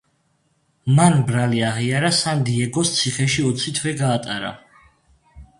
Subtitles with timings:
[0.99, 4.51] მან ბრალი აღიარა სან-დიეგოს ციხეში ოცი თვე გაატარა.